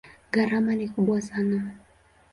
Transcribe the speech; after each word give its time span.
Gharama 0.33 0.71
ni 0.77 0.85
kubwa 0.91 1.17
sana. 1.29 1.57